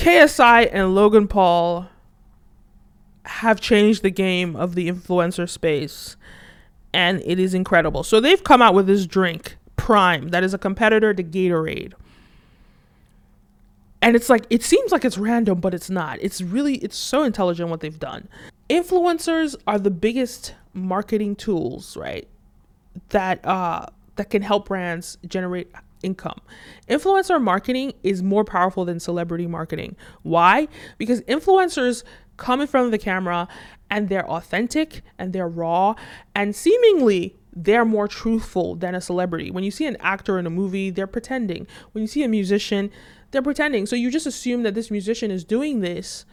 [0.00, 1.86] KSI and Logan Paul
[3.26, 6.16] have changed the game of the influencer space
[6.94, 8.02] and it is incredible.
[8.02, 11.92] So they've come out with this drink, Prime, that is a competitor to Gatorade.
[14.00, 16.16] And it's like it seems like it's random, but it's not.
[16.22, 18.26] It's really it's so intelligent what they've done.
[18.70, 22.26] Influencers are the biggest marketing tools, right?
[23.10, 23.84] That uh
[24.16, 25.70] that can help brands generate
[26.02, 26.40] income.
[26.88, 29.96] Influencer marketing is more powerful than celebrity marketing.
[30.22, 30.68] Why?
[30.98, 32.02] Because influencers
[32.36, 33.48] come in front of the camera
[33.90, 35.94] and they're authentic and they're raw
[36.34, 39.50] and seemingly they're more truthful than a celebrity.
[39.50, 41.66] When you see an actor in a movie, they're pretending.
[41.92, 42.90] When you see a musician,
[43.30, 43.86] they're pretending.
[43.86, 46.24] So you just assume that this musician is doing this,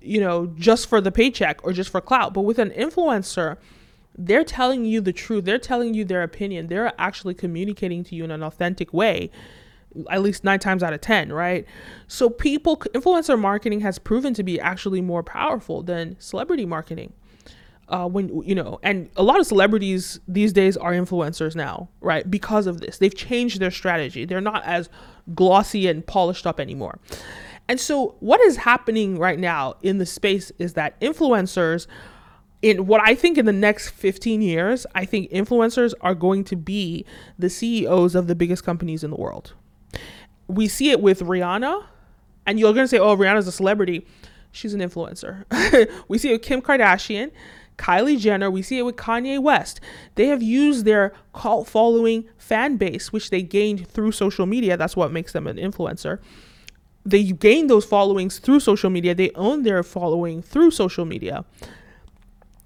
[0.00, 2.34] you know, just for the paycheck or just for clout.
[2.34, 3.58] But with an influencer,
[4.16, 5.44] they're telling you the truth.
[5.44, 6.66] They're telling you their opinion.
[6.66, 9.30] They're actually communicating to you in an authentic way
[10.10, 11.66] at least nine times out of 10, right?
[12.06, 17.12] So, people, influencer marketing has proven to be actually more powerful than celebrity marketing.
[17.88, 22.30] Uh, when you know, and a lot of celebrities these days are influencers now, right?
[22.30, 24.24] Because of this, they've changed their strategy.
[24.24, 24.88] They're not as
[25.34, 27.00] glossy and polished up anymore.
[27.68, 31.88] And so, what is happening right now in the space is that influencers
[32.62, 36.56] in what I think in the next 15 years, I think influencers are going to
[36.56, 37.04] be
[37.38, 39.54] the CEOs of the biggest companies in the world
[40.50, 41.84] we see it with Rihanna,
[42.46, 44.06] and you're gonna say, "Oh, Rihanna's a celebrity."
[44.52, 45.44] She's an influencer.
[46.08, 47.30] we see it with Kim Kardashian,
[47.78, 48.50] Kylie Jenner.
[48.50, 49.80] We see it with Kanye West.
[50.16, 54.76] They have used their cult following fan base, which they gained through social media.
[54.76, 56.18] That's what makes them an influencer.
[57.06, 59.14] They gain those followings through social media.
[59.14, 61.44] They own their following through social media.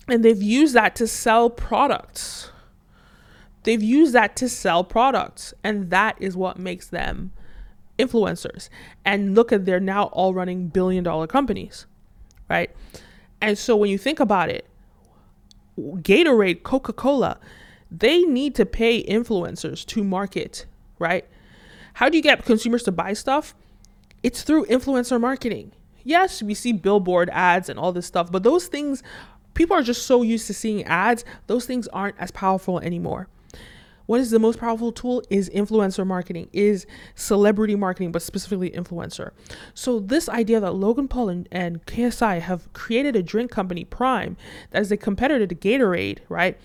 [0.08, 2.50] And they've used that to sell products.
[3.62, 5.54] They've used that to sell products.
[5.64, 7.32] And that is what makes them
[7.98, 8.68] influencers.
[9.04, 11.86] And look at they're now all running billion dollar companies,
[12.48, 12.70] right?
[13.40, 14.66] And so when you think about it,
[15.78, 17.38] Gatorade, Coca Cola,
[17.90, 20.66] they need to pay influencers to market,
[20.98, 21.26] right?
[21.94, 23.54] How do you get consumers to buy stuff?
[24.22, 25.72] It's through influencer marketing.
[26.02, 29.02] Yes, we see billboard ads and all this stuff, but those things,
[29.54, 33.28] people are just so used to seeing ads, those things aren't as powerful anymore.
[34.06, 39.30] What is the most powerful tool is influencer marketing is celebrity marketing but specifically influencer.
[39.72, 44.36] So this idea that logan paul and, and ksi have created a drink company prime
[44.72, 46.58] that is a competitor to gatorade right?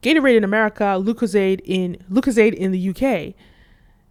[0.00, 3.34] Gatorade in america lucozade in lucozade in the uk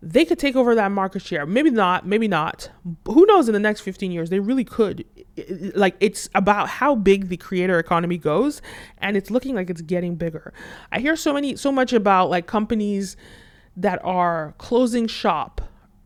[0.01, 1.45] they could take over that market share.
[1.45, 2.69] Maybe not, maybe not.
[3.05, 4.29] Who knows in the next 15 years?
[4.29, 5.05] They really could.
[5.75, 8.61] Like, it's about how big the creator economy goes,
[8.99, 10.53] and it's looking like it's getting bigger.
[10.91, 13.17] I hear so many, so much about like companies
[13.75, 15.61] that are closing shop,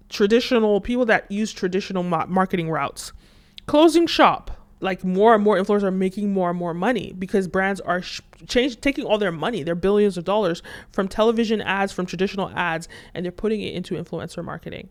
[0.09, 3.11] traditional people that use traditional marketing routes,
[3.65, 7.79] closing shop like more and more influencers are making more and more money because brands
[7.81, 10.61] are sh- change taking all their money, their billions of dollars
[10.91, 14.89] from television ads, from traditional ads, and they're putting it into influencer marketing.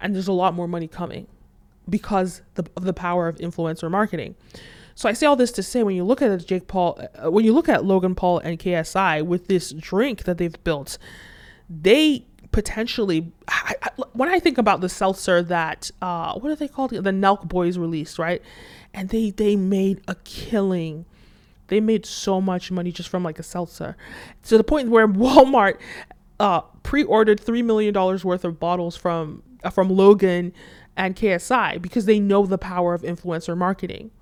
[0.00, 1.26] And there's a lot more money coming
[1.88, 4.36] because the, of the power of influencer marketing.
[4.94, 7.44] So I say all this to say when you look at Jake Paul, uh, when
[7.44, 10.98] you look at Logan Paul and KSI with this drink that they've built,
[11.68, 16.68] they potentially I, I, when I think about the seltzer that uh, what are they
[16.68, 16.92] called?
[16.92, 18.40] The Nelk Boys released right?
[18.94, 21.04] And they they made a killing.
[21.66, 23.96] They made so much money just from like a seltzer.
[24.44, 25.78] To the point where Walmart
[26.38, 30.52] uh, pre-ordered three million dollars worth of bottles from uh, from Logan
[30.96, 34.12] and KSI because they know the power of influencer marketing.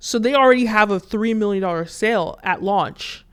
[0.00, 3.24] So they already have a three million dollar sale at launch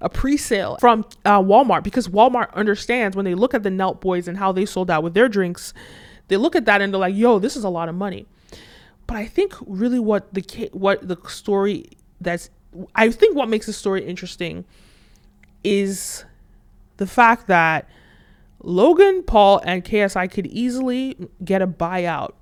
[0.00, 4.28] a pre-sale from uh, Walmart because Walmart understands when they look at the Nelk Boys
[4.28, 5.72] and how they sold out with their drinks,
[6.28, 8.26] they look at that and they're like, "Yo, this is a lot of money."
[9.06, 11.86] But I think really what the what the story
[12.20, 12.50] that's
[12.94, 14.64] I think what makes the story interesting
[15.64, 16.24] is
[16.96, 17.88] the fact that
[18.62, 22.32] Logan Paul and KSI could easily get a buyout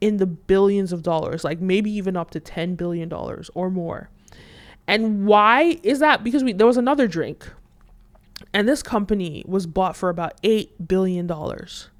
[0.00, 4.10] in the billions of dollars, like maybe even up to 10 billion dollars or more.
[4.90, 6.24] And why is that?
[6.24, 7.48] Because we there was another drink,
[8.52, 11.90] and this company was bought for about eight billion dollars.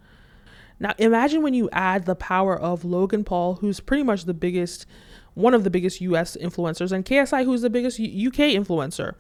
[0.81, 4.87] Now imagine when you add the power of Logan Paul, who's pretty much the biggest,
[5.34, 6.37] one of the biggest U.S.
[6.40, 9.14] influencers, and KSI, who's the biggest U- UK influencer.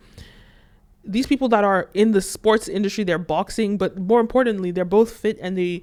[1.04, 5.12] These people that are in the sports industry, they're boxing, but more importantly, they're both
[5.12, 5.82] fit and they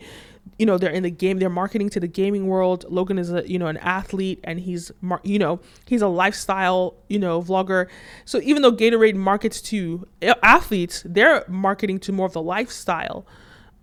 [0.57, 2.85] you know they're in the game they're marketing to the gaming world.
[2.89, 4.91] Logan is a you know an athlete and he's
[5.23, 7.87] you know he's a lifestyle you know vlogger.
[8.25, 10.07] So even though gatorade markets to
[10.41, 13.25] athletes they're marketing to more of the lifestyle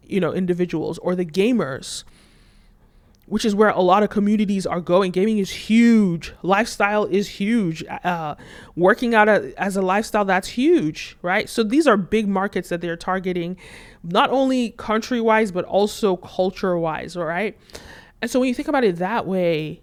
[0.02, 2.04] you know individuals or the gamers
[3.26, 5.10] which is where a lot of communities are going.
[5.10, 6.32] Gaming is huge.
[6.42, 7.84] Lifestyle is huge.
[7.84, 8.34] Uh,
[8.76, 11.48] working out a, as a lifestyle, that's huge, right?
[11.48, 13.56] So these are big markets that they're targeting,
[14.02, 17.56] not only country wise, but also culture wise, all right?
[18.20, 19.80] And so when you think about it that way,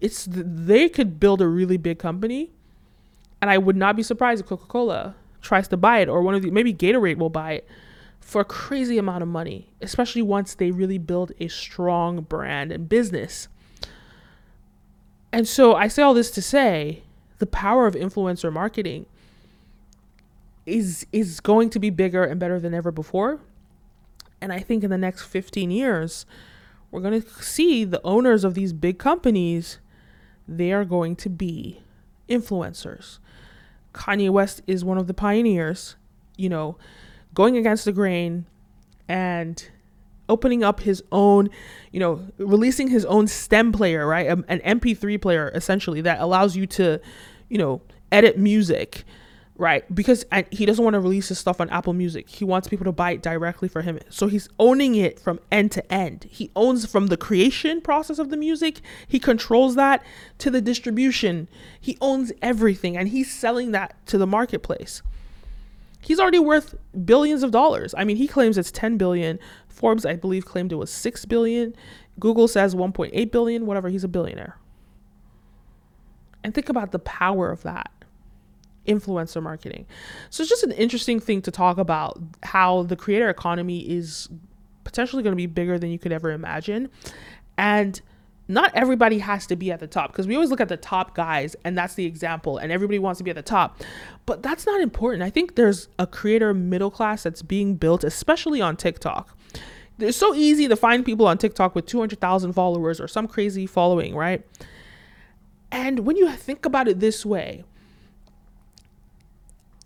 [0.00, 2.50] it's they could build a really big company,
[3.40, 6.34] and I would not be surprised if Coca Cola tries to buy it, or one
[6.34, 7.68] of the maybe Gatorade will buy it
[8.22, 12.88] for a crazy amount of money, especially once they really build a strong brand and
[12.88, 13.48] business.
[15.32, 17.02] And so I say all this to say
[17.38, 19.06] the power of influencer marketing
[20.64, 23.40] is is going to be bigger and better than ever before.
[24.40, 26.24] And I think in the next 15 years,
[26.90, 29.78] we're going to see the owners of these big companies
[30.48, 31.80] they are going to be
[32.28, 33.18] influencers.
[33.94, 35.96] Kanye West is one of the pioneers,
[36.36, 36.76] you know,
[37.34, 38.46] going against the grain
[39.08, 39.68] and
[40.28, 41.50] opening up his own,
[41.90, 44.28] you know, releasing his own stem player, right?
[44.30, 47.00] Um, an MP3 player essentially that allows you to,
[47.48, 49.04] you know, edit music,
[49.56, 49.92] right?
[49.94, 52.28] Because he doesn't want to release his stuff on Apple Music.
[52.28, 53.98] He wants people to buy it directly for him.
[54.08, 56.24] So he's owning it from end to end.
[56.30, 60.02] He owns from the creation process of the music, he controls that
[60.38, 61.48] to the distribution.
[61.80, 65.02] He owns everything and he's selling that to the marketplace
[66.02, 67.94] he's already worth billions of dollars.
[67.96, 69.38] I mean, he claims it's 10 billion.
[69.68, 71.74] Forbes, I believe, claimed it was 6 billion.
[72.20, 73.88] Google says 1.8 billion, whatever.
[73.88, 74.58] He's a billionaire.
[76.44, 77.90] And think about the power of that
[78.86, 79.86] influencer marketing.
[80.28, 84.28] So it's just an interesting thing to talk about how the creator economy is
[84.84, 86.90] potentially going to be bigger than you could ever imagine.
[87.56, 88.00] And
[88.48, 91.14] not everybody has to be at the top because we always look at the top
[91.14, 93.80] guys and that's the example and everybody wants to be at the top.
[94.26, 95.22] But that's not important.
[95.22, 99.36] I think there's a creator middle class that's being built especially on tiktok.
[99.98, 104.14] It's so easy to find people on tiktok with 200000 followers or some crazy following
[104.14, 104.44] right?
[105.70, 107.64] And when you think about it this way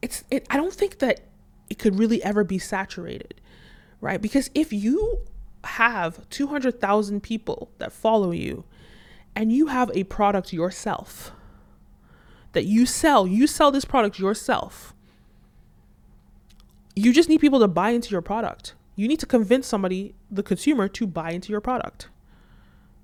[0.02, 1.20] it's it, i don't think that
[1.70, 3.40] it could really ever be saturated
[4.00, 4.20] right?
[4.20, 5.18] Because if you
[5.66, 8.64] have 200,000 people that follow you
[9.34, 11.32] and you have a product yourself
[12.52, 14.94] that you sell, you sell this product yourself.
[16.94, 18.74] You just need people to buy into your product.
[18.94, 22.08] You need to convince somebody, the consumer, to buy into your product.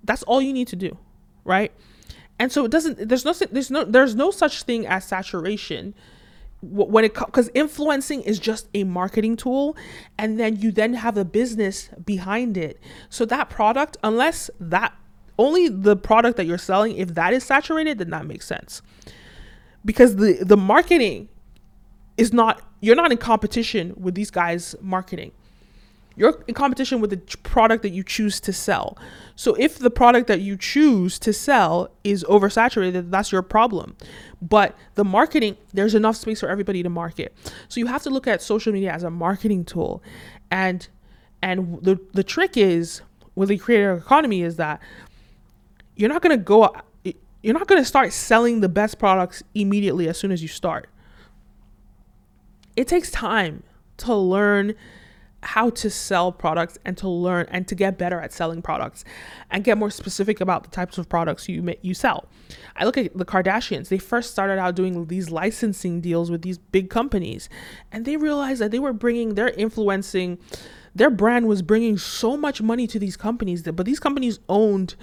[0.03, 0.97] That's all you need to do,
[1.44, 1.70] right?
[2.38, 5.94] And so it doesn't there's no there's no there's no such thing as saturation
[6.62, 9.76] when it because influencing is just a marketing tool
[10.17, 12.79] and then you then have a business behind it.
[13.11, 14.94] So that product unless that
[15.38, 18.81] only the product that you're selling if that is saturated then that makes sense.
[19.85, 21.29] Because the the marketing
[22.17, 25.32] is not you're not in competition with these guys marketing
[26.17, 28.99] you're in competition with the product that you choose to sell.
[29.35, 33.97] So if the product that you choose to sell is oversaturated, that's your problem.
[34.41, 37.35] But the marketing, there's enough space for everybody to market.
[37.69, 40.03] So you have to look at social media as a marketing tool.
[40.50, 40.87] And
[41.43, 43.03] and the the trick is
[43.35, 44.81] with the creator economy is that
[45.97, 46.75] you're not going to go
[47.43, 50.88] you're not going to start selling the best products immediately as soon as you start.
[52.76, 53.65] It takes time
[53.99, 54.75] to learn
[55.43, 59.05] how to sell products and to learn and to get better at selling products
[59.50, 62.29] and get more specific about the types of products you you sell.
[62.77, 63.89] I look at the Kardashians.
[63.89, 67.49] They first started out doing these licensing deals with these big companies
[67.91, 70.39] and they realized that they were bringing their influencing
[70.94, 74.94] their brand was bringing so much money to these companies that but these companies owned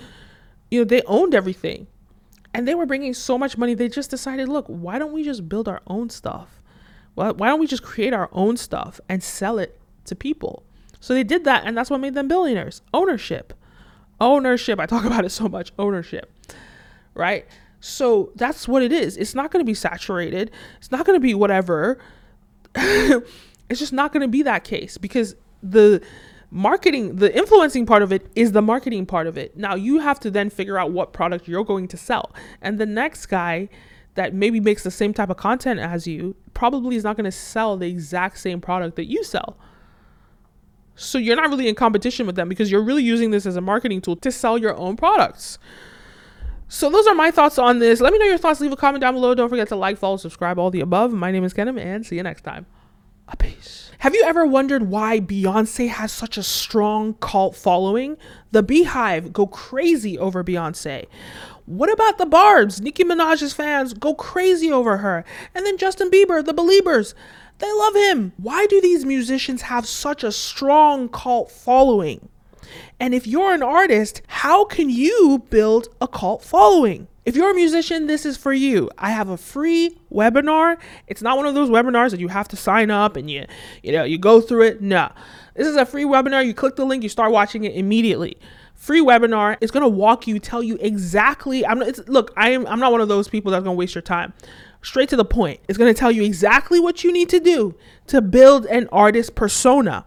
[0.69, 1.87] you know they owned everything
[2.53, 5.49] and they were bringing so much money they just decided look why don't we just
[5.49, 6.61] build our own stuff
[7.15, 9.78] why, why don't we just create our own stuff and sell it
[10.09, 10.63] to people.
[10.99, 12.81] So they did that, and that's what made them billionaires.
[12.93, 13.53] Ownership.
[14.19, 14.79] Ownership.
[14.79, 15.71] I talk about it so much.
[15.79, 16.31] Ownership.
[17.13, 17.45] Right?
[17.79, 19.17] So that's what it is.
[19.17, 20.51] It's not going to be saturated.
[20.77, 21.97] It's not going to be whatever.
[22.75, 26.01] it's just not going to be that case because the
[26.51, 29.55] marketing, the influencing part of it is the marketing part of it.
[29.55, 32.33] Now you have to then figure out what product you're going to sell.
[32.61, 33.69] And the next guy
[34.15, 37.31] that maybe makes the same type of content as you probably is not going to
[37.31, 39.57] sell the exact same product that you sell.
[40.99, 43.61] So you're not really in competition with them because you're really using this as a
[43.61, 45.57] marketing tool to sell your own products.
[46.67, 47.99] So those are my thoughts on this.
[48.01, 48.59] Let me know your thoughts.
[48.59, 49.33] Leave a comment down below.
[49.33, 51.11] Don't forget to like, follow, subscribe, all the above.
[51.11, 52.65] My name is Kenim, and see you next time.
[53.27, 53.91] A peace.
[53.99, 58.17] Have you ever wondered why Beyonce has such a strong cult following?
[58.51, 61.05] The BeyHive go crazy over Beyonce.
[61.65, 62.81] What about the Barbs?
[62.81, 65.23] Nicki Minaj's fans go crazy over her.
[65.53, 67.13] And then Justin Bieber, the Beliebers.
[67.59, 68.33] They love him.
[68.37, 72.29] Why do these musicians have such a strong cult following?
[72.99, 77.07] And if you're an artist, how can you build a cult following?
[77.25, 78.89] If you're a musician, this is for you.
[78.97, 80.77] I have a free webinar.
[81.07, 83.45] It's not one of those webinars that you have to sign up and you
[83.83, 84.81] you know, you go through it.
[84.81, 85.11] No.
[85.53, 86.45] This is a free webinar.
[86.45, 88.37] You click the link, you start watching it immediately.
[88.73, 91.63] Free webinar It's going to walk you, tell you exactly.
[91.65, 94.01] I'm look, I am I'm not one of those people that's going to waste your
[94.01, 94.33] time.
[94.81, 95.59] Straight to the point.
[95.67, 97.75] It's going to tell you exactly what you need to do
[98.07, 100.05] to build an artist persona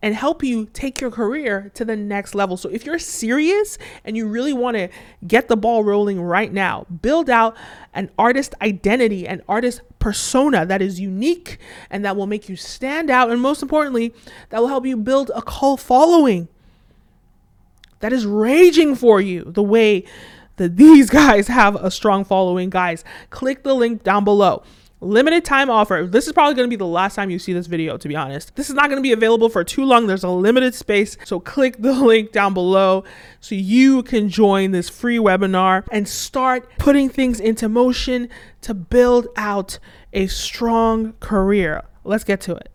[0.00, 2.56] and help you take your career to the next level.
[2.56, 4.88] So if you're serious and you really want to
[5.26, 7.56] get the ball rolling right now, build out
[7.94, 11.58] an artist identity, an artist persona that is unique
[11.90, 14.14] and that will make you stand out and most importantly,
[14.50, 16.48] that will help you build a cult following
[18.00, 20.04] that is raging for you the way
[20.56, 22.70] that these guys have a strong following.
[22.70, 24.62] Guys, click the link down below.
[25.00, 26.08] Limited time offer.
[26.10, 28.16] This is probably going to be the last time you see this video, to be
[28.16, 28.56] honest.
[28.56, 30.08] This is not going to be available for too long.
[30.08, 31.16] There's a limited space.
[31.24, 33.04] So click the link down below
[33.40, 38.28] so you can join this free webinar and start putting things into motion
[38.62, 39.78] to build out
[40.12, 41.84] a strong career.
[42.02, 42.72] Let's get to it.